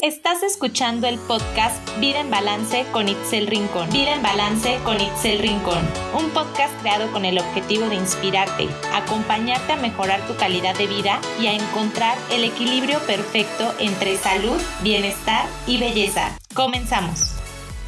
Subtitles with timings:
[0.00, 3.90] Estás escuchando el podcast Vida en Balance con Itzel Rincón.
[3.90, 5.84] Vida en Balance con Itzel Rincón.
[6.16, 11.20] Un podcast creado con el objetivo de inspirarte, acompañarte a mejorar tu calidad de vida
[11.40, 16.38] y a encontrar el equilibrio perfecto entre salud, bienestar y belleza.
[16.54, 17.34] Comenzamos.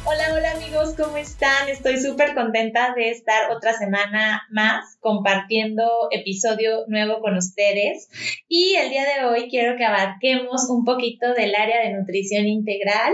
[0.03, 1.69] Hola, hola amigos, ¿cómo están?
[1.69, 8.09] Estoy súper contenta de estar otra semana más compartiendo episodio nuevo con ustedes.
[8.47, 13.13] Y el día de hoy quiero que abarquemos un poquito del área de nutrición integral.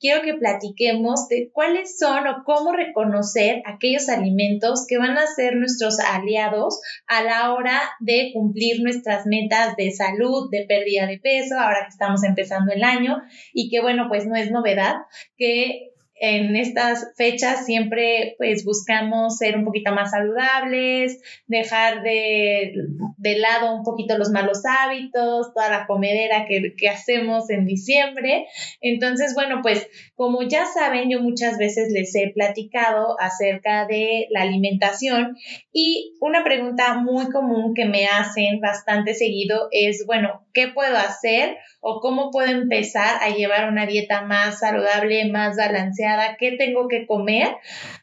[0.00, 5.56] Quiero que platiquemos de cuáles son o cómo reconocer aquellos alimentos que van a ser
[5.56, 11.58] nuestros aliados a la hora de cumplir nuestras metas de salud, de pérdida de peso,
[11.58, 13.18] ahora que estamos empezando el año
[13.52, 14.94] y que bueno, pues no es novedad
[15.36, 15.91] que
[16.24, 22.74] en estas fechas siempre pues buscamos ser un poquito más saludables, dejar de,
[23.18, 28.46] lado un poquito los malos hábitos, toda la comedera que, que hacemos en diciembre.
[28.80, 34.42] Entonces, bueno, pues como ya saben, yo muchas veces les he platicado acerca de la
[34.42, 35.36] alimentación
[35.72, 41.56] y una pregunta muy común que me hacen bastante seguido es, bueno, ¿qué puedo hacer
[41.84, 46.36] o cómo puedo empezar a llevar una dieta más saludable, más balanceada?
[46.38, 47.56] ¿Qué tengo que comer?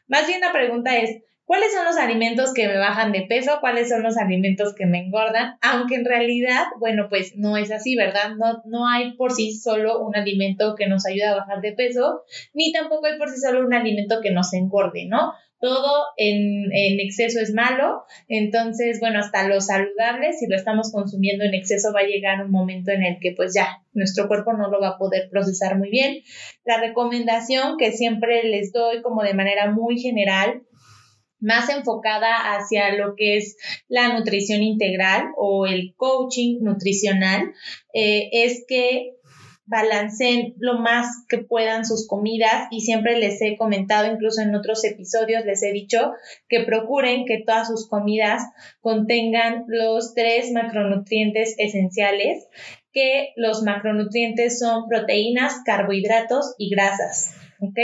[0.06, 3.56] Más bien la pregunta es, ¿cuáles son los alimentos que me bajan de peso?
[3.60, 5.56] ¿Cuáles son los alimentos que me engordan?
[5.62, 8.36] Aunque en realidad, bueno, pues no es así, ¿verdad?
[8.36, 12.22] No, no hay por sí solo un alimento que nos ayude a bajar de peso,
[12.52, 15.32] ni tampoco hay por sí solo un alimento que nos engorde, ¿no?
[15.60, 21.54] Todo en, exceso es malo, entonces, bueno, hasta lo saludable, si lo estamos consumiendo en
[21.54, 24.80] exceso, va a llegar un momento en el que pues ya nuestro cuerpo no lo
[24.80, 26.22] va a poder procesar muy bien.
[26.64, 30.62] La recomendación que siempre les doy como de manera muy general
[31.40, 33.56] más enfocada hacia lo que es
[33.88, 37.54] la nutrición integral o el coaching nutricional,
[37.94, 39.14] eh, es que
[39.70, 44.84] balanceen lo más que puedan sus comidas y siempre les he comentado, incluso en otros
[44.84, 46.12] episodios les he dicho
[46.48, 48.42] que procuren que todas sus comidas
[48.80, 52.48] contengan los tres macronutrientes esenciales,
[52.92, 57.36] que los macronutrientes son proteínas, carbohidratos y grasas.
[57.60, 57.78] ¿ok?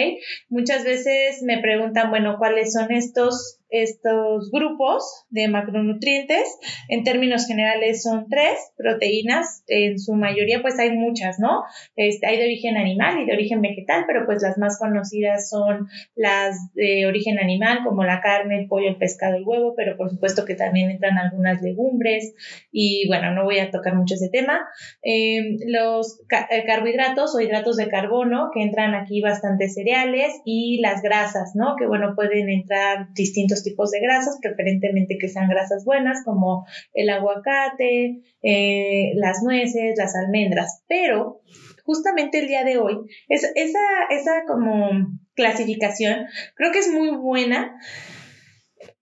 [0.49, 6.59] Muchas veces me preguntan, bueno, ¿cuáles son estos estos grupos de macronutrientes.
[6.89, 11.65] En términos generales son tres proteínas, en su mayoría pues hay muchas, ¿no?
[11.97, 15.89] Este, hay de origen animal y de origen vegetal, pero pues las más conocidas son
[16.15, 20.11] las de origen animal como la carne, el pollo, el pescado, el huevo, pero por
[20.11, 22.35] supuesto que también entran algunas legumbres
[22.71, 24.61] y bueno, no voy a tocar mucho ese tema.
[25.03, 26.21] Em, los
[26.51, 31.77] eh, carbohidratos o hidratos de carbono, que entran aquí bastantes cereales y las grasas, ¿no?
[31.79, 37.11] Que bueno, pueden entrar distintos tipos de grasas, preferentemente que sean grasas buenas como el
[37.11, 41.43] aguacate, eh, las nueces, las almendras, pero
[41.85, 42.97] justamente el día de hoy,
[43.29, 44.91] es, esa, esa como
[45.35, 47.79] clasificación creo que es muy buena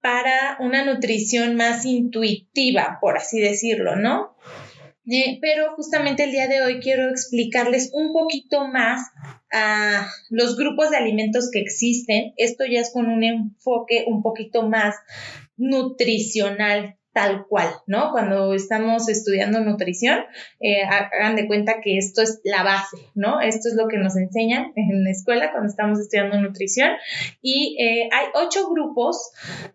[0.01, 4.37] para una nutrición más intuitiva, por así decirlo, ¿no?
[5.07, 9.03] Eh, pero justamente el día de hoy quiero explicarles un poquito más
[9.53, 12.33] a los grupos de alimentos que existen.
[12.37, 14.95] Esto ya es con un enfoque un poquito más
[15.57, 18.11] nutricional tal cual, ¿no?
[18.11, 20.19] Cuando estamos estudiando nutrición,
[20.61, 23.41] eh, hagan de cuenta que esto es la base, ¿no?
[23.41, 26.91] Esto es lo que nos enseñan en la escuela cuando estamos estudiando nutrición.
[27.41, 29.31] Y eh, hay ocho grupos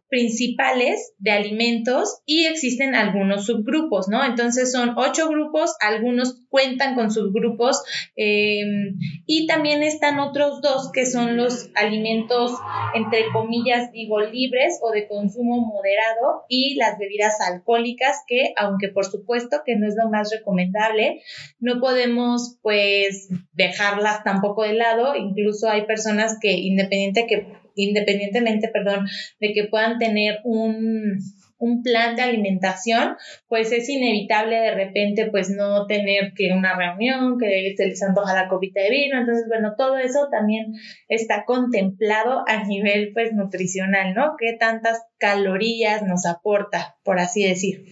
[0.10, 4.26] principales de alimentos y existen algunos subgrupos, ¿no?
[4.26, 7.84] Entonces son ocho grupos, algunos cuentan con subgrupos
[8.16, 8.98] em,
[9.28, 12.54] y también están otros dos que son los alimentos,
[12.96, 19.06] entre comillas, digo, libres o de consumo moderado y las bebidas alcohólicas que, aunque por
[19.06, 21.22] supuesto que no es lo más recomendable,
[21.60, 29.08] no podemos pues dejarlas tampoco de lado, incluso hay personas que independiente que independientemente, perdón,
[29.40, 31.20] de que puedan tener un,
[31.60, 33.16] un plan de alimentación,
[33.48, 38.34] pues es inevitable de repente pues no tener que una reunión, que se les antoja
[38.34, 40.74] la copita de vino, entonces bueno, todo eso también
[41.10, 44.36] está contemplado a nivel pues nutricional, ¿no?
[44.38, 47.86] ¿Qué tantas calorías nos aporta, por así decir?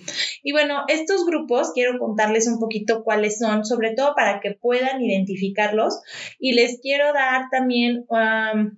[0.43, 5.01] Y bueno, estos grupos quiero contarles un poquito cuáles son, sobre todo para que puedan
[5.01, 6.01] identificarlos
[6.39, 8.05] y les quiero dar también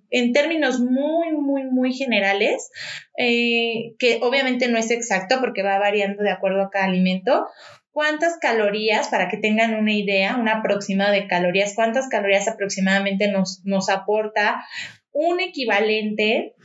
[0.09, 2.69] en términos muy, muy, muy generales,
[3.17, 7.45] eh, que obviamente no es exacto porque va variando de acuerdo a cada alimento,
[7.91, 13.61] cuántas calorías, para que tengan una idea, una próxima de calorías, cuántas calorías aproximadamente nos,
[13.65, 14.63] nos aporta
[15.11, 16.55] un equivalente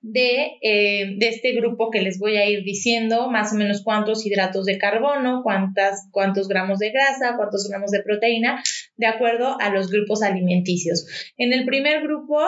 [0.00, 4.24] de, eh, de, este grupo que les voy a ir diciendo, más o menos cuántos
[4.24, 8.62] hidratos de carbono, cuántas, cuántos gramos de grasa, cuántos gramos de proteína,
[8.96, 11.06] de acuerdo a los grupos alimenticios.
[11.36, 12.38] En el primer grupo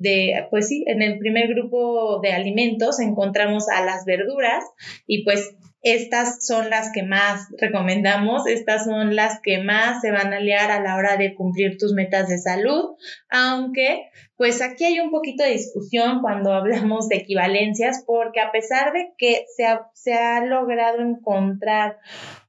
[0.00, 4.64] de, pues sí, en el primer grupo de alimentos encontramos a las verduras
[5.06, 10.32] y pues estas son las que más recomendamos, estas son las que más se van
[10.32, 12.96] a aliar a la hora de cumplir tus metas de salud,
[13.30, 18.92] aunque pues aquí hay un poquito de discusión cuando hablamos de equivalencias, porque a pesar
[18.92, 21.98] de que se ha, se ha logrado encontrar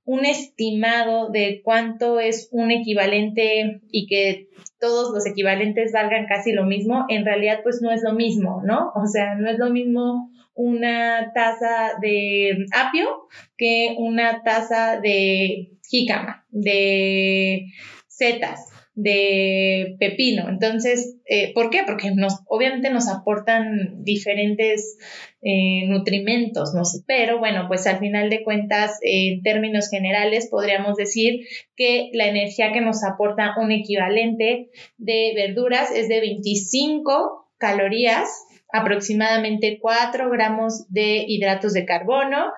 [0.08, 4.48] un estimado de cuánto es un equivalente y que
[4.80, 8.94] todos los equivalentes valgan casi lo mismo, en realidad pues no es lo mismo, ¿no?
[8.96, 13.28] O sea, no es lo mismo una taza de apio
[13.58, 17.66] que una taza de jícama, de
[18.08, 20.50] setas, de pepino.
[20.50, 21.84] Entonces, eh, ¿por qué?
[21.86, 24.98] Porque nos, obviamente nos aportan diferentes
[25.44, 26.82] eh, nutrimentos, ¿no?
[27.06, 31.46] pero bueno, pues al final de cuentas, en términos generales, podríamos decir
[31.76, 38.28] que la energía que nos aporta un equivalente de verduras es de 25 calorías
[38.74, 42.52] aproximadamente 4 gramos de hidratos de carbono,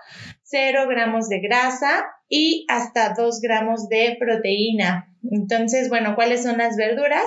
[0.43, 5.08] 0 gramos de grasa y hasta 2 gramos de proteína.
[5.31, 7.25] Entonces, bueno, ¿cuáles son las verduras?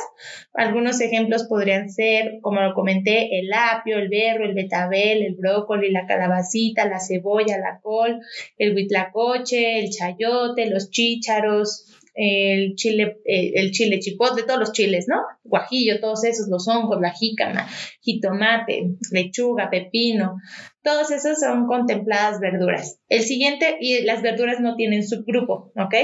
[0.55, 5.91] Algunos ejemplos podrían ser, como lo comenté, el apio, el berro, el betabel, el brócoli,
[5.91, 8.21] la calabacita, la cebolla, la col,
[8.59, 15.07] el huitlacoche, el chayote, los chícharos, el chile, eh, el chile chipotle, todos los chiles,
[15.09, 15.23] ¿no?
[15.45, 17.67] Guajillo, todos esos, los hongos, la jícama,
[18.01, 20.37] jitomate, lechuga, pepino,
[20.83, 23.01] todos esos son contempladas verduras.
[23.09, 25.95] El siguiente, y las verduras no tienen subgrupo, ¿ok?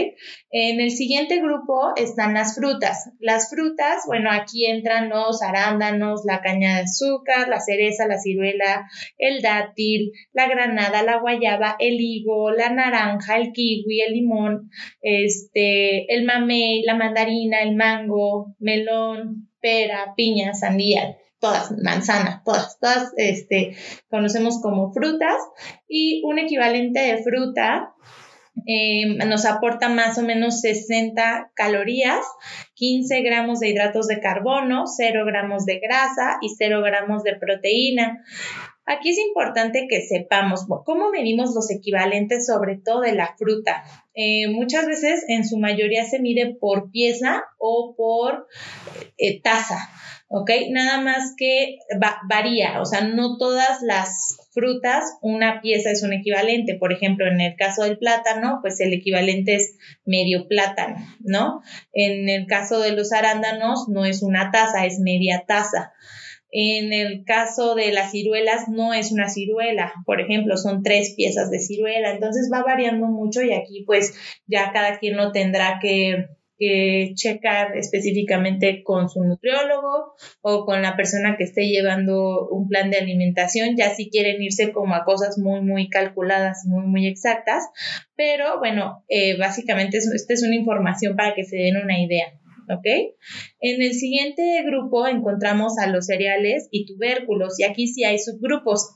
[0.50, 3.10] En el siguiente grupo están las frutas.
[3.18, 8.86] Las frutas, bueno, aquí entran los arándanos, la caña de azúcar, la cereza, la ciruela,
[9.18, 14.70] el dátil, la granada, la guayaba, el higo, la naranja, el kiwi, el limón,
[15.02, 23.12] este, el mamey, la mandarina, el mango, melón, pera, piña, sandía todas, manzanas, todas, todas
[23.16, 23.76] este,
[24.08, 25.36] conocemos como frutas
[25.88, 27.94] y un equivalente de fruta
[28.66, 32.24] em, nos aporta más o menos 60 calorías,
[32.74, 38.24] 15 gramos de hidratos de carbono, 0 gramos de grasa y 0 gramos de proteína.
[38.90, 43.84] Aquí es importante que sepamos cómo medimos los equivalentes, sobre todo de la fruta.
[44.14, 48.46] Eh, muchas veces, en su mayoría, se mide por pieza o por
[49.18, 49.90] eh, taza.
[50.28, 50.50] ¿Ok?
[50.70, 51.78] Nada más que
[52.28, 56.74] varía, o sea, no todas las frutas, una pieza es un equivalente.
[56.74, 61.62] Por ejemplo, en el caso del plátano, pues el equivalente es medio plátano, ¿no?
[61.92, 65.92] En el caso de los arándanos, no es una taza, es media taza.
[66.50, 71.50] En el caso de las ciruelas, no es una ciruela, por ejemplo, son tres piezas
[71.50, 74.14] de ciruela, entonces va variando mucho y aquí pues
[74.46, 80.96] ya cada quien lo tendrá que que checar específicamente con su nutriólogo o con la
[80.96, 85.38] persona que esté llevando un plan de alimentación, ya si quieren irse como a cosas
[85.38, 87.64] muy, muy calculadas, muy, muy exactas.
[88.16, 92.26] Pero bueno, eh, básicamente esta es una información para que se den una idea.
[92.70, 93.14] ¿ok?
[93.60, 98.90] En el siguiente grupo encontramos a los cereales y tubérculos y aquí sí hay subgrupos.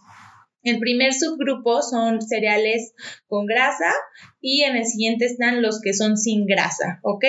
[0.63, 2.95] El primer subgrupo son cereales
[3.27, 3.93] con grasa
[4.41, 7.25] y en el siguiente están los que son sin grasa, ¿ok?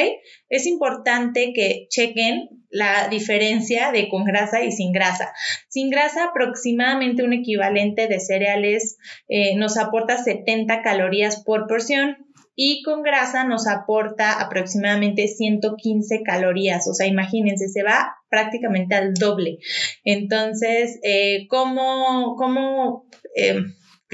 [0.49, 5.33] Es importante que chequen la diferencia de con grasa y sin grasa.
[5.69, 12.17] Sin grasa, aproximadamente un equivalente de cereales eh, nos aporta 70 calorías por porción
[12.55, 19.13] y con grasa nos aporta aproximadamente 115 calorías, o sea, imagínense, se va prácticamente al
[19.13, 19.59] doble.
[20.03, 23.05] Entonces, eh, ¿cómo, cómo
[23.35, 23.61] eh,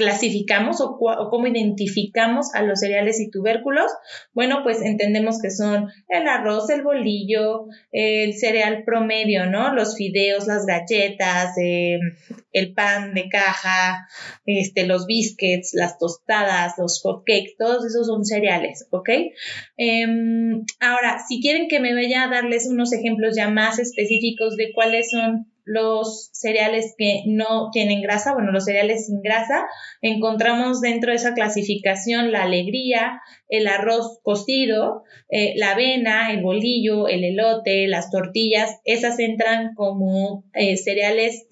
[0.00, 3.92] clasificamos o, cómo identificamos a los cereales y tubérculos?
[4.32, 9.74] Bueno, pues entendemos que son el arroz, el bolillo, el cereal promedio, ¿no?
[9.74, 11.98] Los fideos, las galletas, eh,
[12.52, 14.08] el pan de caja,
[14.46, 19.10] este, los biscuits, las tostadas, los hotcakes, todos esos son cereales, ¿ok?
[19.76, 24.72] Em, ahora, si quieren que me vaya a darles unos ejemplos ya más específicos de
[24.72, 29.66] cuáles son los cereales que no tienen grasa, bueno, los cereales sin grasa,
[30.02, 37.06] encontramos dentro de esa clasificación la alegría, el arroz cocido, eh, la avena, el bolillo,
[37.06, 41.46] el elote, las tortillas, esas entran como eh, cereales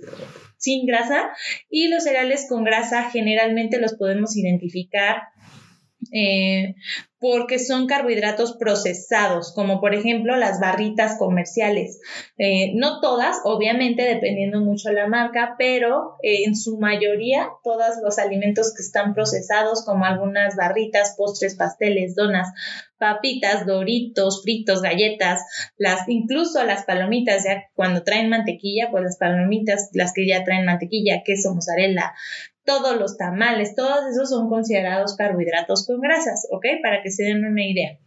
[0.56, 1.28] sin grasa
[1.70, 5.22] y los cereales con grasa generalmente los podemos identificar
[6.12, 6.74] eh,
[7.20, 12.00] porque son carbohidratos procesados, como por ejemplo las barritas comerciales.
[12.38, 18.18] Eh, no todas, obviamente, dependiendo mucho la marca, pero eh, en su mayoría todos los
[18.18, 22.48] alimentos que están procesados, como algunas barritas, postres, pasteles, donas,
[22.98, 25.42] papitas, doritos, fritos, galletas,
[25.76, 30.66] las, incluso las palomitas, ya cuando traen mantequilla, pues las palomitas, las que ya traen
[30.66, 32.14] mantequilla, queso, mozzarella,
[32.68, 36.66] todos los tamales, todos esos son considerados carbohidratos con grasas, ¿ok?
[36.82, 37.98] Para que se den una idea.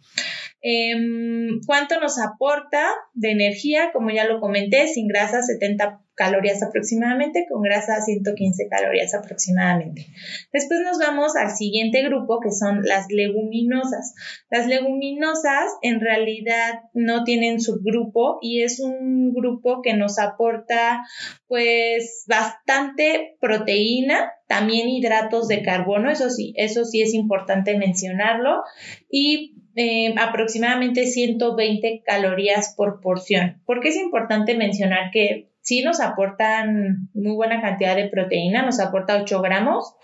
[0.61, 3.91] Em, ¿Cuánto nos aporta de energía?
[3.91, 10.05] Como ya lo comenté, sin grasa 70 calorías aproximadamente, con grasa 115 calorías aproximadamente.
[10.53, 14.13] Después nos vamos al siguiente grupo que son las leguminosas.
[14.51, 21.01] Las leguminosas en realidad no tienen subgrupo y es un grupo que nos aporta
[21.47, 28.61] pues bastante proteína, también hidratos de carbono, eso sí, eso sí es importante mencionarlo
[29.09, 33.61] y eh, aproximadamente 120 calorías por porción.
[33.65, 38.63] ¿Por qué es importante mencionar que sí nos aportan muy buena cantidad de proteína?
[38.63, 39.95] Nos aporta 8 gramos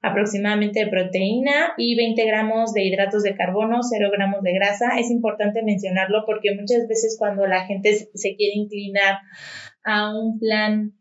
[0.00, 4.98] aproximadamente de proteína y 20 gramos de hidratos de carbono, 0 gramos de grasa.
[4.98, 9.18] Es importante mencionarlo porque muchas veces cuando la gente se quiere inclinar
[9.84, 10.92] a un plan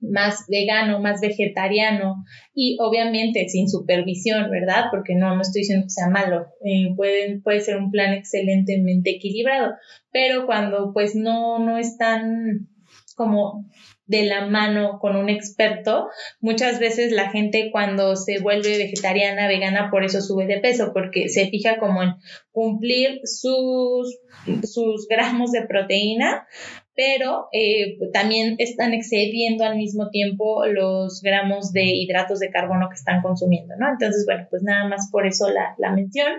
[0.00, 2.24] más vegano, más vegetariano
[2.54, 4.86] y obviamente sin supervisión, ¿verdad?
[4.90, 9.10] Porque no, no estoy diciendo que sea malo, eh, puede, puede ser un plan excelentemente
[9.10, 9.72] equilibrado,
[10.12, 12.68] pero cuando pues no, no están
[13.14, 13.64] como
[14.06, 16.08] de la mano con un experto,
[16.40, 21.28] muchas veces la gente cuando se vuelve vegetariana, vegana, por eso sube de peso, porque
[21.28, 22.14] se fija como en
[22.52, 24.18] cumplir sus,
[24.62, 26.46] sus gramos de proteína,
[26.94, 32.94] pero eh, también están excediendo al mismo tiempo los gramos de hidratos de carbono que
[32.94, 33.90] están consumiendo, ¿no?
[33.90, 36.30] Entonces, bueno, pues nada más por eso la, la mención.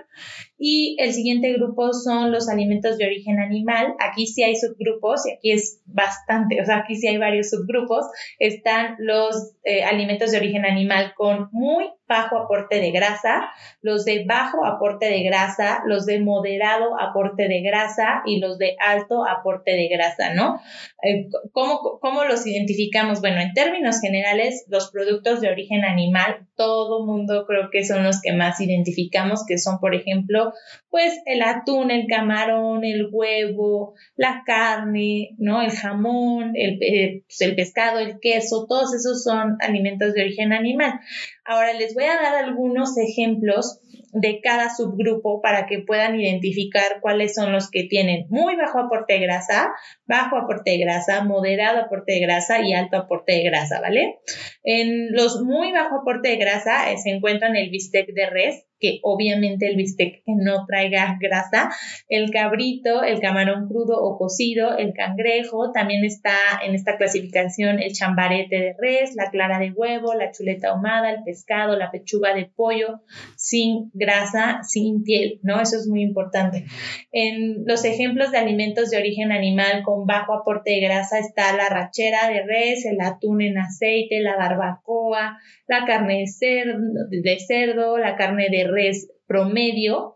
[0.58, 3.94] Y el siguiente grupo son los alimentos de origen animal.
[4.00, 8.06] Aquí sí hay subgrupos y aquí es bastante, o sea, aquí sí hay varios subgrupos.
[8.40, 13.50] Están los eh, alimentos de origen animal con muy bajo aporte de grasa,
[13.82, 18.76] los de bajo aporte de grasa, los de moderado aporte de grasa y los de
[18.80, 20.60] alto aporte de grasa, ¿no?
[21.02, 23.22] Eh, ¿cómo, ¿Cómo los identificamos?
[23.22, 28.22] Bueno, en términos generales, los productos de origen animal, todo mundo creo que son los
[28.22, 30.45] que más identificamos, que son, por ejemplo,
[30.90, 35.62] pues el atún, el camarón, el huevo, la carne, ¿no?
[35.62, 40.54] El jamón, el, eh, pues, el pescado, el queso, todos esos son alimentos de origen
[40.54, 41.00] animal.
[41.44, 43.82] Ahora les voy a dar algunos ejemplos
[44.18, 49.14] de cada subgrupo para que puedan identificar cuáles son los que tienen muy bajo aporte
[49.14, 49.74] de grasa,
[50.06, 54.20] bajo aporte de grasa, moderado aporte de grasa y alto aporte de grasa, ¿vale?
[54.64, 59.00] En los muy bajo aporte de grasa eh, se encuentran el bistec de res, que
[59.04, 61.70] obviamente el bistec que no traiga grasa,
[62.10, 67.94] el cabrito, el camarón crudo o cocido, el cangrejo, también está en esta clasificación el
[67.94, 72.46] chambarete de res, la clara de huevo, la chuleta ahumada, el pescado, la pechuga de
[72.46, 73.02] pollo,
[73.36, 75.62] sin grasa, sin piel, ¿no?
[75.62, 76.66] Eso es muy importante.
[77.12, 81.70] En los ejemplos de alimentos de origen animal con bajo aporte de grasa está la
[81.70, 86.80] rachera de res, el atún en aceite, la barbacoa, la carne cerdo,
[87.10, 90.16] de cerdo la carne de res promedio,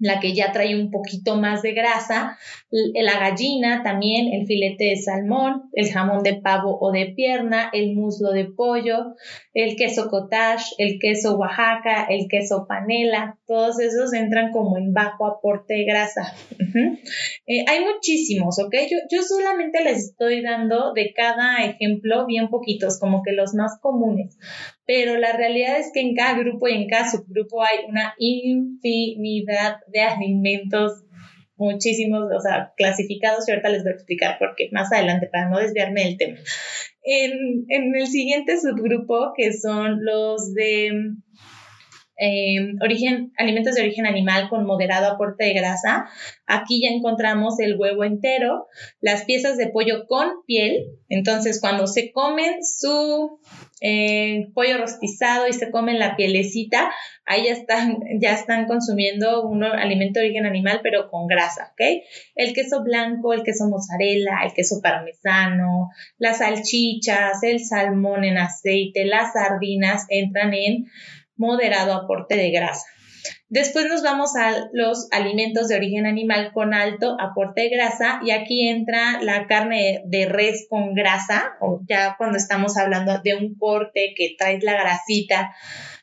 [0.00, 2.38] la que ya trae un poquito más de grasa,
[2.70, 7.94] la gallina también, el filete de salmón, el jamón de pavo o de pierna, el
[7.94, 9.14] muslo de pollo,
[9.52, 15.26] el queso cottage, el queso Oaxaca, el queso panela, todos esos entran como en bajo
[15.26, 16.34] aporte de grasa.
[17.46, 18.74] Eh, hay muchísimos, ¿ok?
[18.88, 23.78] Yo, yo solamente les estoy dando de cada ejemplo bien poquitos, como que los más
[23.80, 24.38] comunes,
[24.90, 29.76] pero la realidad es que en cada grupo y en cada subgrupo hay una infinidad
[29.86, 31.04] de alimentos
[31.54, 35.48] muchísimos, o sea, clasificados y ahorita les voy a explicar por qué más adelante para
[35.48, 36.38] no desviarme del tema.
[37.04, 40.90] En, en el siguiente subgrupo, que son los de
[42.22, 46.06] eh, origen, alimentos de origen animal con moderado aporte de grasa.
[46.46, 48.66] Aquí ya encontramos el huevo entero,
[49.00, 50.84] las piezas de pollo con piel.
[51.08, 53.40] Entonces, cuando se comen su
[53.80, 56.90] eh, pollo rostizado y se comen la pielecita,
[57.24, 62.02] ahí ya están, ya están consumiendo un alimento de origen animal, pero con grasa, ¿ok?
[62.34, 69.04] El queso blanco, el queso mozzarella, el queso parmesano, las salchichas, el salmón en aceite,
[69.04, 70.86] las sardinas entran en
[71.36, 72.86] moderado aporte de grasa.
[73.48, 78.30] Después nos vamos a los alimentos de origen animal con alto aporte de grasa y
[78.30, 83.54] aquí entra la carne de res con grasa, o ya cuando estamos hablando de un
[83.56, 85.54] corte que trae la grasita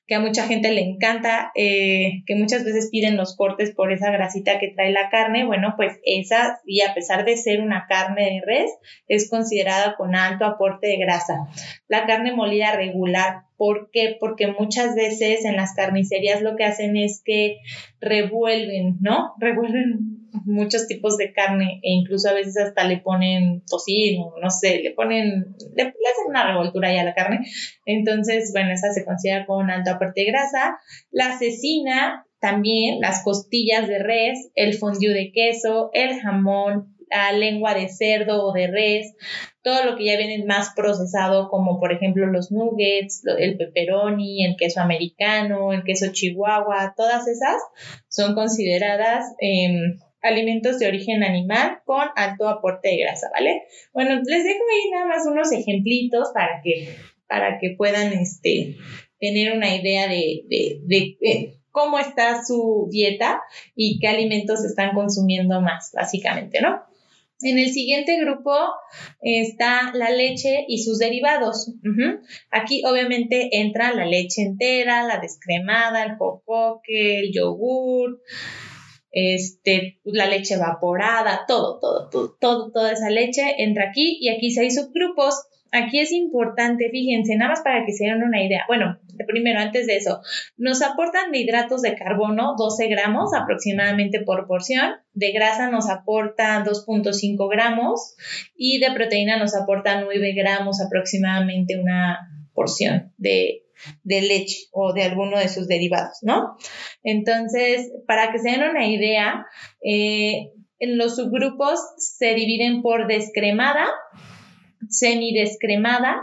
[0.07, 4.09] que a mucha gente le encanta, eh, que muchas veces piden los cortes por esa
[4.09, 8.23] grasita que trae la carne, bueno, pues esa, y a pesar de ser una carne
[8.23, 8.71] de res,
[9.09, 11.47] es considerada con alto aporte de grasa.
[11.89, 14.15] La carne molida regular, ¿por qué?
[14.19, 17.57] Porque muchas veces en las carnicerías lo que hacen es que
[17.99, 19.33] revuelven, ¿no?
[19.39, 24.81] Revuelven muchos tipos de carne e incluso a veces hasta le ponen tocino, no sé,
[24.83, 27.47] le ponen, le, hacen una revoltura ya a la carne.
[27.85, 30.77] Entonces, bueno, esa se considera con alto aporte de grasa.
[31.11, 37.73] La cecina, también las costillas de res, el fondue de queso, el jamón, la lengua
[37.73, 39.15] de cerdo o de res,
[39.61, 44.55] todo lo que ya viene más procesado, como por ejemplo los nuggets, el pepperoni, el
[44.55, 47.61] queso americano, el queso chihuahua, todas esas
[48.07, 53.63] son consideradas em, alimentos de origen animal con alto aporte de grasa, ¿vale?
[53.93, 56.95] Bueno, les dejo ahí nada más unos ejemplitos para que,
[57.27, 58.75] para que puedan este,
[59.19, 63.41] tener una idea de, de, cómo está su dieta
[63.75, 66.81] y qué alimentos están consumiendo más, básicamente, ¿no?
[67.41, 68.55] En el siguiente grupo
[69.21, 71.71] está la leche y sus derivados.
[72.49, 78.21] Aquí obviamente entra la leche entera, la descremada, el jocoque, el yogur,
[79.11, 84.57] este, la leche evaporada, todo, todo, todo, todo, toda esa leche entra aquí y aquí
[84.59, 85.45] hay subgrupos.
[85.71, 88.63] Aquí es importante, fíjense, nada más para que se den una idea.
[88.67, 90.21] Bueno, primero, antes de eso,
[90.57, 96.63] nos aportan de hidratos de carbono 12 gramos aproximadamente por porción, de grasa nos aporta
[96.63, 98.15] 2.5 gramos
[98.55, 102.19] y de proteína nos aporta 9 gramos aproximadamente una
[102.53, 103.63] porción de
[104.03, 106.57] de leche o de alguno de sus derivados, ¿no?
[107.03, 109.45] Entonces, para que se den una idea,
[109.83, 113.85] eh, en los subgrupos se dividen por descremada,
[114.89, 116.21] semidescremada,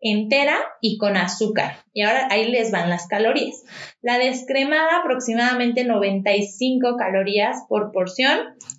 [0.00, 1.76] entera y con azúcar.
[1.92, 3.62] Y ahora ahí les van las calorías.
[4.02, 8.38] La descremada aproximadamente 95 calorías por porción,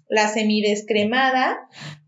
[0.10, 1.60] la semidescremada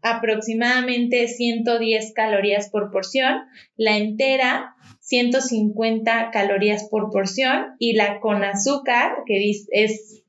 [0.04, 3.42] aproximadamente 110 calorías por porción,
[3.78, 9.68] la entera 150 calorías por porción y la con azúcar, que es,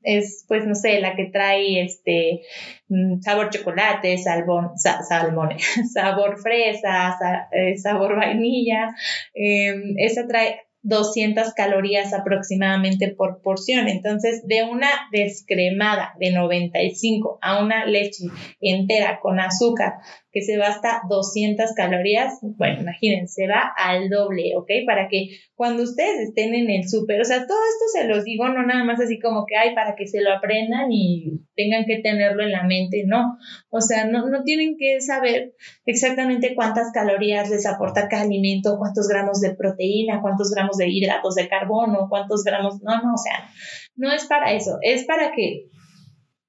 [0.03, 2.41] es pues no sé, la que trae este
[2.89, 5.49] mm, sabor chocolate, salmón, salmón
[5.93, 7.17] sabor fresa,
[7.53, 8.93] eh, sabor vainilla,
[9.33, 13.87] em, esa trae 200 calorías aproximadamente por porción.
[13.87, 18.25] Entonces, de una descremada de 95 a una leche
[18.61, 19.95] entera con azúcar
[20.31, 24.69] que se va hasta 200 calorías, bueno, imagínense, va al doble, ¿ok?
[24.85, 28.49] Para que cuando ustedes estén en el súper, o sea, todo esto se los digo,
[28.49, 31.99] no nada más así como que hay para que se lo aprendan y tengan que
[31.99, 33.37] tenerlo en la mente, no.
[33.69, 35.53] O sea, no, no tienen que saber
[35.85, 41.35] exactamente cuántas calorías les aporta cada alimento, cuántos gramos de proteína, cuántos gramos de hidratos
[41.35, 43.49] de carbono, cuántos gramos, no, no, o sea,
[43.95, 45.67] no es para eso, es para que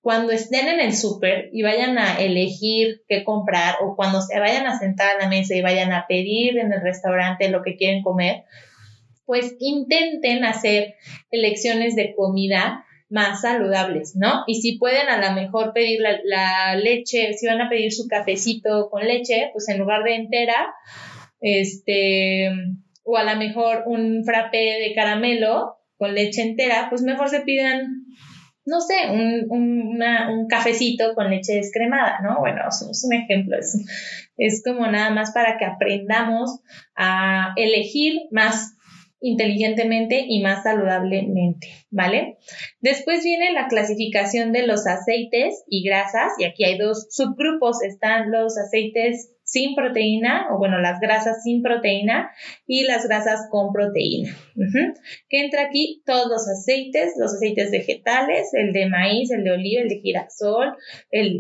[0.07, 4.67] cuando estén en el súper y vayan a elegir qué comprar o cuando se vayan
[4.67, 8.05] a sentar a la mesa y vayan a pedir en el restaurante lo que quieren
[8.05, 8.45] comer,
[9.25, 10.95] pues intenten hacer
[11.33, 14.45] elecciones de comida más saludables, ¿no?
[14.47, 18.89] Y si pueden a lo mejor pedir la, leche, si van a pedir su cafecito
[18.91, 20.75] con leche, pues en lugar de entera,
[21.41, 22.51] este,
[23.07, 28.05] o a lo mejor un frappé de caramelo con leche entera, pues mejor se pidan
[28.67, 32.41] no sé, un, un, cafecito con leche descremada, ¿no?
[32.41, 33.79] Bueno, es, un ejemplo, es,
[34.37, 36.63] es como nada más para que aprendamos
[36.97, 38.77] a elegir más
[39.21, 42.39] inteligentemente y más saludablemente, ¿vale?
[42.81, 48.33] Después viene la clasificación de los aceites y grasas y aquí hay dos subgrupos, están
[48.33, 52.33] los aceites sin proteína, o bueno, las grasas sin proteína
[52.67, 54.37] y las grasas con proteína.
[55.29, 59.83] Que entra aquí todos los aceites, los aceites vegetales, el de maíz, el de oliva,
[59.83, 60.77] el de girasol,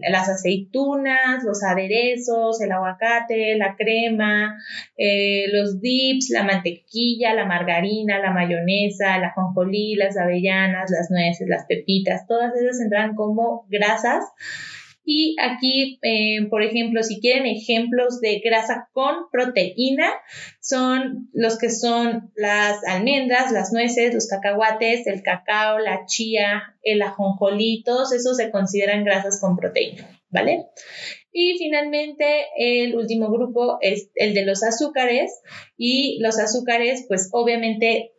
[0.08, 4.56] las aceitunas, los aderezos, el aguacate, la crema,
[4.96, 11.48] eh, los dips, la mantequilla, la margarina, la mayonesa, la jonjolí, las avellanas, las nueces,
[11.48, 14.22] las pepitas, todas esas entran como grasas
[15.08, 20.10] y aquí, eh, por ejemplo, si quieren ejemplos de grasa con proteína,
[20.60, 27.00] son los que son las almendras, las nueces, los cacahuates, el cacao, la chía, el
[27.02, 30.66] ajonjolí, todos esos se consideran grasas con proteína, ¿vale?
[31.38, 32.24] Y finalmente
[32.56, 35.42] el último grupo es el de los azúcares
[35.76, 38.12] y los azúcares pues obviamente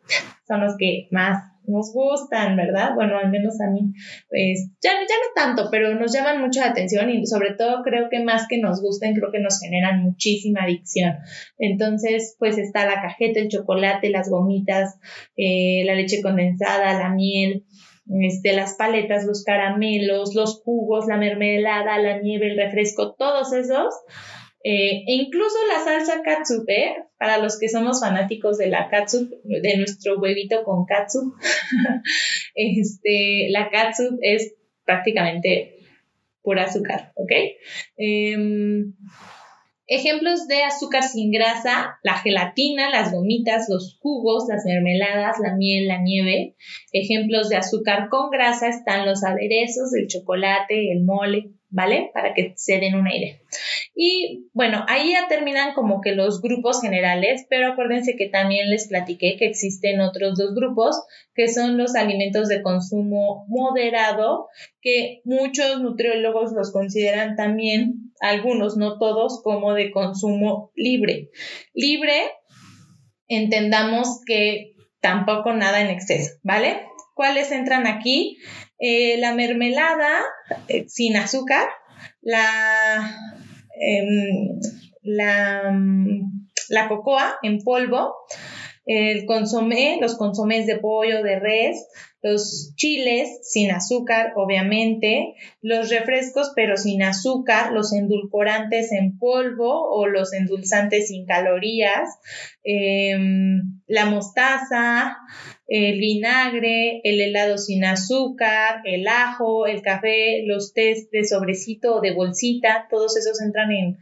[0.46, 2.94] son los que más nos gustan, ¿verdad?
[2.94, 3.92] Bueno, al menos a mí,
[4.30, 8.22] pues ya, no tanto, pero nos llaman mucho la atención y sobre todo creo que
[8.22, 11.16] más que nos gusten, creo que nos generan muchísima adicción.
[11.58, 14.96] Entonces, pues está la cajeta, el chocolate, las gomitas,
[15.36, 17.64] eh, la leche condensada, la miel,
[18.22, 23.94] este, las paletas, los caramelos, los jugos, la mermelada, la nieve, el refresco, todos esos.
[24.64, 26.96] Eh, e incluso la salsa katsup, ¿eh?
[27.16, 31.34] para los que somos fanáticos de la katsup, de nuestro huevito con katsup,
[32.54, 35.78] este, la katsup es prácticamente
[36.42, 37.32] pura azúcar, ¿ok?
[37.96, 38.94] Em,
[39.90, 45.88] Ejemplos de azúcar sin grasa, la gelatina, las gomitas, los jugos, las mermeladas, la miel,
[45.88, 46.56] la nieve.
[46.92, 52.10] Ejemplos de azúcar con grasa están los aderezos, el chocolate, el mole, ¿vale?
[52.14, 53.38] Para que se den una idea.
[53.94, 58.88] Y bueno, ahí ya terminan como que los grupos generales, pero acuérdense que también les
[58.88, 61.02] platiqué que existen otros dos grupos,
[61.34, 64.48] que son los alimentos de consumo moderado,
[64.80, 71.30] que muchos nutriólogos los consideran también, algunos, no todos, como de consumo libre.
[71.74, 72.32] Libre,
[73.28, 76.82] entendamos que tampoco nada en exceso, ¿vale?
[77.14, 78.38] ¿Cuáles entran aquí?
[78.78, 80.24] Eh, la mermelada
[80.68, 81.68] eh, sin azúcar,
[82.22, 83.10] la,
[83.80, 84.60] em,
[85.02, 85.72] la,
[86.68, 88.14] la cocoa en polvo,
[88.86, 91.88] el consomé, los consomés de pollo, de res,
[92.22, 100.06] los chiles sin azúcar, obviamente, los refrescos pero sin azúcar, los endulcorantes en polvo o
[100.06, 102.08] los endulzantes sin calorías,
[102.64, 105.16] em, la mostaza,
[105.68, 112.00] el vinagre, el helado sin azúcar, el ajo, el café, los tés de sobrecito o
[112.00, 113.98] de bolsita, todos esos entran en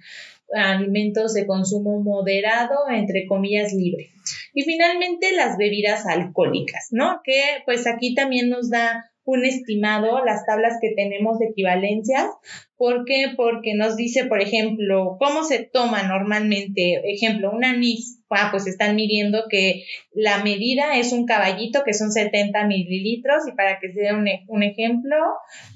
[0.55, 4.11] alimentos de consumo moderado, entre comillas, libre.
[4.57, 7.21] Y finalmente las bebidas alcohólicas, ¿no?
[7.23, 12.25] Que pues aquí también nos da un estimado las tablas que tenemos de equivalencias.
[12.79, 13.35] ¿Por qué?
[13.37, 18.23] Porque nos dice, por ejemplo, cómo se toma normalmente, ejemplo, un anís.
[18.31, 23.53] Ah, pues están midiendo que la medida es un caballito, que son 70 mililitros, y
[23.53, 25.17] para que se dé un, un ejemplo,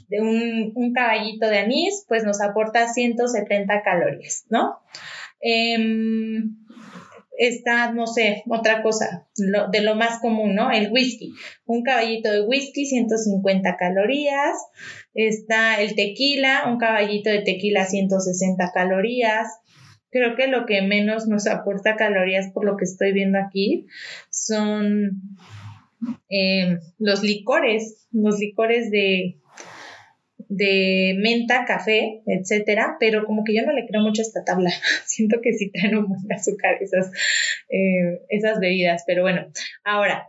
[0.09, 4.79] de un, un, caballito de anís, pues nos aporta 170 calorías, ¿no?
[5.41, 6.60] Em,
[7.41, 10.71] está, no sé, otra cosa, de lo más común, ¿no?
[10.71, 11.33] El whisky.
[11.65, 14.59] Un caballito de whisky, 150 calorías.
[15.15, 19.49] Está el tequila, un caballito de tequila, 160 calorías.
[20.11, 23.87] Creo que lo que menos nos aporta calorías, por lo que estoy viendo aquí,
[24.31, 25.39] son
[26.29, 29.40] eh, los licores, los licores de
[30.51, 34.71] de menta, café, etcétera, pero como que yo no le creo mucho a esta tabla.
[35.07, 37.11] Siento que sí traen un buen azúcar esas,
[37.69, 39.47] eh, esas bebidas, pero bueno,
[39.85, 40.27] ahora,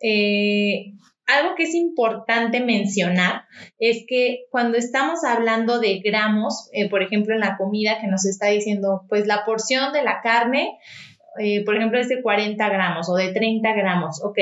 [0.00, 0.94] eh,
[1.26, 3.42] algo que es importante mencionar
[3.78, 8.24] es que cuando estamos hablando de gramos, eh, por ejemplo, en la comida que nos
[8.24, 10.78] está diciendo, pues la porción de la carne
[11.38, 14.38] eh, por ejemplo, es de 40 gramos o de 30 gramos, ok.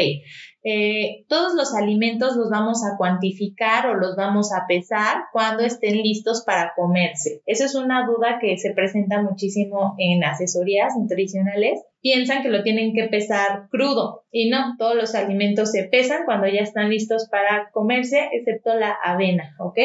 [0.69, 6.03] Eh, todos los alimentos los vamos a cuantificar o los vamos a pesar cuando estén
[6.03, 7.41] listos para comerse.
[7.47, 11.85] Esa es una duda que se presenta muchísimo en asesorías nutricionales.
[12.01, 16.49] Piensan que lo tienen que pesar crudo y no, todos los alimentos se pesan cuando
[16.49, 19.79] ya están listos para comerse, excepto la avena, ¿ok?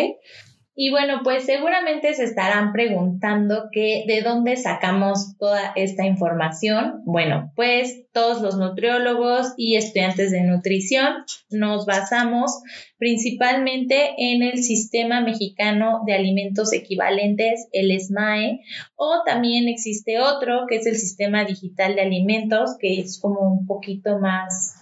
[0.73, 7.01] Y bueno, pues seguramente se estarán preguntando que de dónde sacamos toda esta información.
[7.05, 12.61] Bueno, pues todos los nutriólogos y estudiantes de nutrición nos basamos
[12.97, 18.61] principalmente en el Sistema Mexicano de Alimentos Equivalentes, el SMAE,
[18.95, 23.65] o también existe otro que es el Sistema Digital de Alimentos, que es como un
[23.65, 24.80] poquito más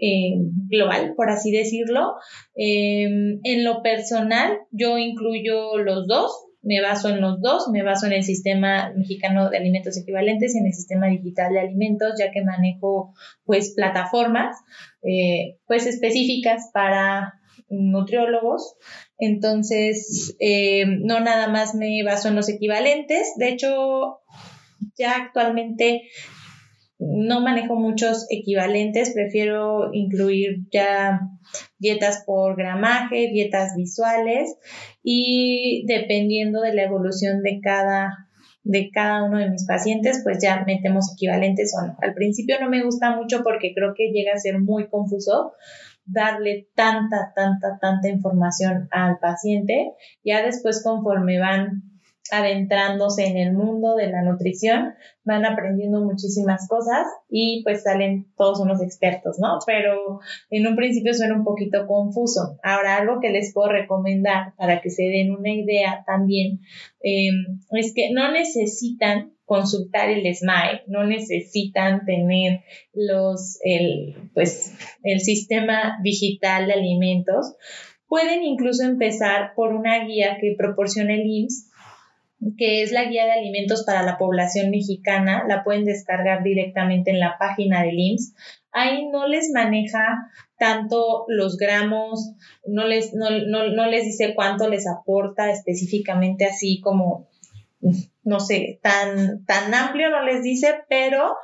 [0.00, 0.34] eh,
[0.68, 2.14] global, por así decirlo.
[2.54, 6.30] Em, en lo personal, yo incluyo los dos,
[6.62, 10.58] me baso en los dos, me baso en el sistema mexicano de alimentos equivalentes y
[10.58, 14.56] en el sistema digital de alimentos, ya que manejo pues plataformas
[15.02, 17.34] eh, pues específicas para
[17.68, 18.76] nutriólogos.
[19.18, 23.32] Entonces, em, no nada más me baso en los equivalentes.
[23.36, 24.20] De hecho,
[24.96, 26.02] ya actualmente
[26.98, 31.20] no manejo muchos equivalentes, prefiero incluir ya
[31.78, 34.56] dietas por gramaje, dietas visuales
[35.02, 38.28] y dependiendo de la evolución de cada
[38.64, 41.96] de cada uno de mis pacientes, pues ya metemos equivalentes o no.
[42.02, 45.54] Al principio no me gusta mucho porque creo que llega a ser muy confuso
[46.04, 49.92] darle tanta, tanta, tanta información al paciente.
[50.24, 51.87] Ya después conforme van
[52.30, 58.60] adentrándose en el mundo de la nutrición, van aprendiendo muchísimas cosas y pues salen todos
[58.60, 59.58] unos expertos, ¿no?
[59.66, 62.58] Pero en un principio suena un poquito confuso.
[62.62, 66.60] Ahora, algo que les puedo recomendar para que se den una idea también
[67.02, 72.60] em, es que no necesitan consultar el SMAE, no necesitan tener
[72.92, 77.54] los, el, pues, el sistema digital de alimentos.
[78.06, 81.67] Pueden incluso empezar por una guía que proporciona el IMSS
[82.56, 87.20] que es la guía de alimentos para la población mexicana, la pueden descargar directamente en
[87.20, 88.34] la página del IMSS.
[88.70, 92.32] Ahí no les maneja tanto los gramos,
[92.66, 97.28] no les, no, no les dice cuánto les aporta específicamente así como,
[98.22, 101.36] no sé, tan, tan amplio no les dice, pero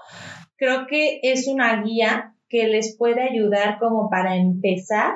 [0.57, 5.14] creo que es una guía que les puede ayudar como para empezar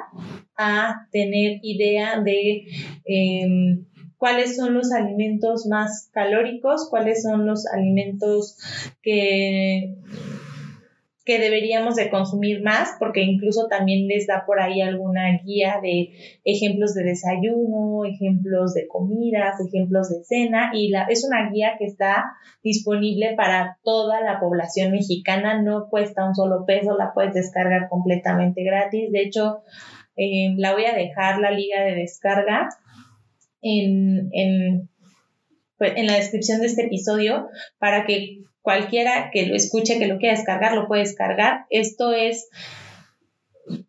[0.56, 2.66] a tener idea de
[3.04, 3.78] eh,
[4.18, 8.59] cuáles son los alimentos más calóricos, cuáles son los alimentos
[9.00, 9.94] que,
[11.24, 16.11] que deberíamos de consumir más, porque incluso también les da por ahí alguna guía de
[16.44, 21.85] ejemplos de desayuno, ejemplos de comidas, ejemplos de cena, y la, es una guía que
[21.85, 22.24] está
[22.64, 28.64] disponible para toda la población mexicana, no cuesta un solo peso, la puedes descargar completamente
[28.64, 29.61] gratis, de hecho,
[30.16, 32.68] eh, la voy a dejar la liga de descarga
[33.62, 34.88] en, en,
[35.76, 40.18] pues, en la descripción de este episodio para que cualquiera que lo escuche, que lo
[40.18, 41.66] quiera descargar, lo puede descargar.
[41.70, 42.48] Esto es,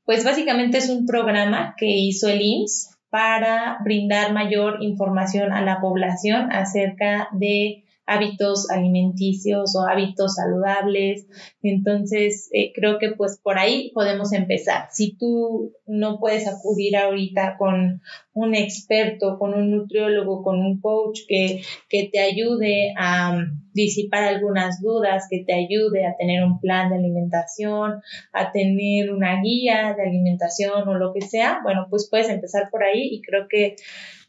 [0.06, 5.82] pues básicamente es un programa que hizo el IMSS para brindar mayor información a la
[5.82, 11.28] población acerca de hábitos alimenticios o hábitos saludables.
[11.62, 14.88] Entonces, eh, creo que pues por ahí podemos empezar.
[14.92, 18.02] Si tú no puedes acudir ahorita con
[18.34, 23.38] un experto, con un nutriólogo, con un coach que, que te ayude a
[23.74, 28.02] disipar algunas dudas, que te ayude a tener un plan de alimentación,
[28.34, 32.84] a tener una guía de alimentación o lo que sea, bueno, pues puedes empezar por
[32.84, 33.76] ahí y creo que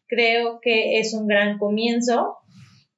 [0.07, 2.37] creo que es un gran comienzo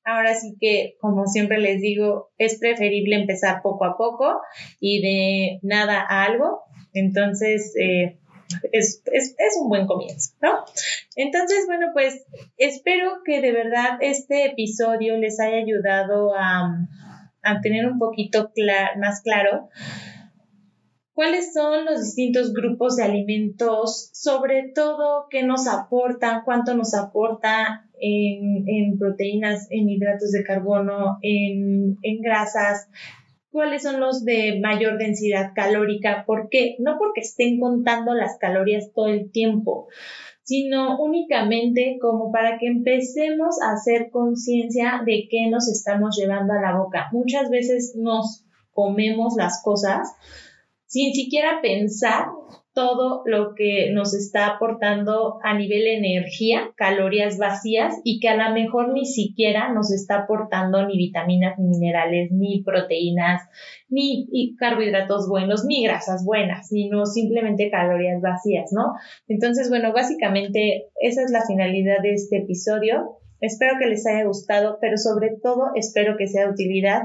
[0.05, 4.41] Ahora sí que, como siempre les digo, es preferible empezar poco a poco
[4.81, 6.62] y de nada a algo.
[6.93, 8.19] Entonces, eh,
[8.73, 9.03] es,
[9.61, 10.65] un buen comienzo, ¿no?
[11.17, 12.25] Entonces, bueno, pues
[12.57, 16.88] espero que de verdad este episodio les haya ayudado a,
[17.62, 18.53] tener un poquito
[18.99, 19.69] más claro
[21.14, 27.88] cuáles son los distintos grupos de alimentos, sobre todo qué nos aportan, cuánto nos aporta
[28.01, 32.88] en, proteínas, en hidratos de carbono, en, grasas,
[33.51, 36.77] cuáles son los de mayor densidad calórica, ¿por qué?
[36.79, 39.88] No porque estén contando las calorías todo el tiempo,
[40.42, 46.61] sino únicamente como para que empecemos a hacer conciencia de qué nos estamos llevando a
[46.61, 47.09] la boca.
[47.12, 50.09] Muchas veces nos comemos las cosas
[50.92, 52.26] sin siquiera pensar
[52.74, 58.55] todo lo que nos está aportando a nivel energía, calorías vacías y que a lo
[58.55, 63.40] mejor ni siquiera nos está aportando ni vitaminas, ni minerales, ni proteínas,
[63.88, 68.92] ni carbohidratos buenos, ni grasas buenas, sino simplemente calorías vacías, ¿no?
[69.28, 73.16] Entonces, bueno, básicamente esa es la finalidad de este episodio.
[73.42, 77.02] Espero que les haya gustado, pero sobre todo espero que sea de utilidad.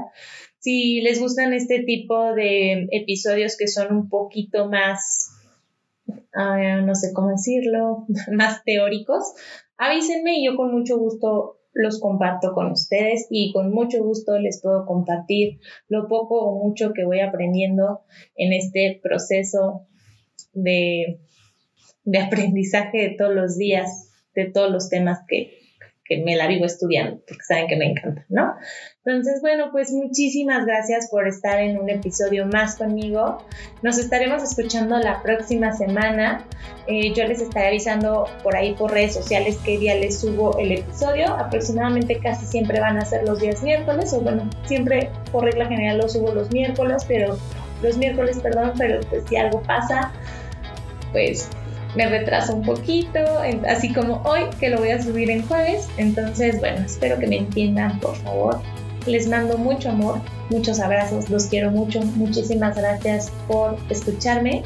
[0.60, 5.32] Si les gustan este tipo de episodios que son un poquito más,
[6.34, 9.34] no sé cómo decirlo, más teóricos,
[9.76, 14.62] avísenme y yo con mucho gusto los comparto con ustedes y con mucho gusto les
[14.62, 18.02] puedo compartir lo poco o mucho que voy aprendiendo
[18.36, 19.86] en este proceso
[20.52, 21.20] de,
[22.04, 25.57] de aprendizaje de todos los días, de todos los temas que,
[26.08, 28.54] que me la vivo estudiando, porque saben que me encanta, ¿no?
[29.04, 33.44] Entonces, bueno, pues muchísimas gracias por estar en un episodio más conmigo.
[33.82, 36.44] Nos estaremos escuchando la próxima semana.
[36.86, 40.72] Eh, yo les estaré avisando por ahí por redes sociales qué día les subo el
[40.72, 41.26] episodio.
[41.34, 45.98] Aproximadamente casi siempre van a ser los días miércoles, o bueno, siempre por regla general
[45.98, 47.38] lo subo los miércoles, pero
[47.82, 50.12] los miércoles, perdón, pero pues si algo pasa,
[51.12, 51.48] pues
[51.94, 53.20] me retraso un poquito,
[53.68, 55.88] así como hoy que lo voy a subir en jueves.
[55.96, 58.60] Entonces, bueno, espero que me entiendan, por favor.
[59.06, 60.20] Les mando mucho amor,
[60.50, 62.00] muchos abrazos, los quiero mucho.
[62.16, 64.62] Muchísimas gracias por escucharme.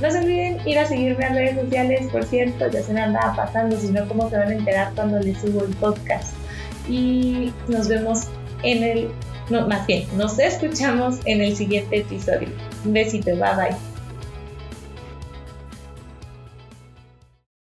[0.00, 3.34] No se olviden ir a seguirme en redes sociales, por cierto, ya se me andaba
[3.34, 6.34] pasando, si no, ¿cómo se van a enterar cuando les subo el podcast?
[6.88, 8.28] Y nos vemos
[8.62, 9.10] en el,
[9.50, 12.48] no, más bien, nos escuchamos en el siguiente episodio.
[12.84, 13.87] Un besito, bye bye.